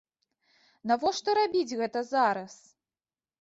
Навошта 0.91 1.35
рабіць 1.39 1.77
гэта 1.83 1.99
зараз? 2.13 2.57